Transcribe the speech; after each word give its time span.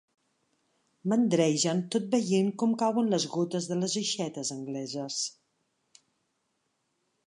Mandregen 1.11 1.83
tot 1.97 2.07
veient 2.15 2.51
com 2.63 2.75
cauen 2.85 3.13
les 3.15 3.29
gotes 3.37 3.71
de 3.75 3.81
les 3.85 4.01
aixetes 4.05 4.55
angleses. 4.59 5.23